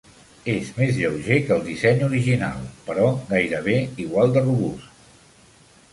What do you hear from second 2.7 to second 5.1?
però gairebé igual de robust.